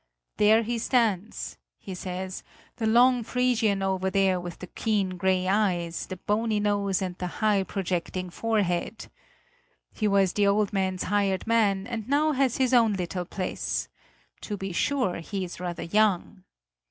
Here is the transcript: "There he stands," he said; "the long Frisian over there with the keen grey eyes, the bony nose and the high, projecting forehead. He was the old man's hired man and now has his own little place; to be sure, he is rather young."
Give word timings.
"There 0.37 0.63
he 0.63 0.79
stands," 0.79 1.59
he 1.77 1.93
said; 1.93 2.33
"the 2.77 2.87
long 2.87 3.21
Frisian 3.21 3.83
over 3.83 4.09
there 4.09 4.39
with 4.39 4.57
the 4.57 4.65
keen 4.65 5.15
grey 5.15 5.47
eyes, 5.47 6.07
the 6.07 6.17
bony 6.17 6.59
nose 6.59 7.03
and 7.03 7.15
the 7.19 7.27
high, 7.27 7.61
projecting 7.61 8.31
forehead. 8.31 9.11
He 9.93 10.07
was 10.07 10.33
the 10.33 10.47
old 10.47 10.73
man's 10.73 11.03
hired 11.03 11.45
man 11.45 11.85
and 11.85 12.09
now 12.09 12.31
has 12.31 12.57
his 12.57 12.73
own 12.73 12.93
little 12.93 13.25
place; 13.25 13.89
to 14.41 14.57
be 14.57 14.71
sure, 14.71 15.17
he 15.17 15.43
is 15.43 15.59
rather 15.59 15.83
young." 15.83 16.45